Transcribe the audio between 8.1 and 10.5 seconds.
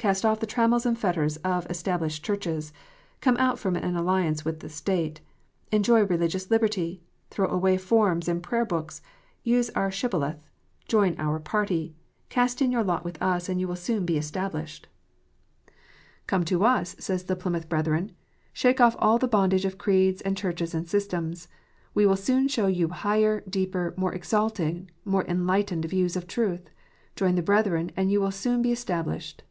and Prayer books. Use our shibboleth.